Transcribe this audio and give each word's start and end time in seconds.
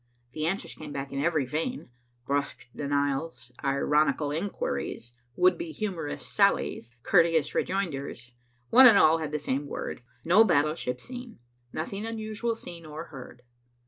The 0.31 0.47
answers 0.47 0.73
came 0.73 0.91
back 0.91 1.11
in 1.13 1.21
every 1.23 1.45
vein. 1.45 1.91
Brusque 2.25 2.67
denials 2.75 3.51
ironical 3.63 4.31
inquiries 4.31 5.13
would 5.35 5.59
be 5.59 5.71
humorous 5.71 6.25
sallies 6.25 6.91
courteous 7.03 7.53
rejoinders 7.53 8.33
one 8.71 8.87
and 8.87 8.97
all 8.97 9.19
had 9.19 9.31
the 9.31 9.37
same 9.37 9.67
word. 9.67 10.01
No 10.25 10.43
battleship 10.43 10.99
seen. 10.99 11.37
Nothing 11.71 12.07
unusual 12.07 12.55
seen 12.55 12.83
or 12.83 13.03
heard. 13.13 13.43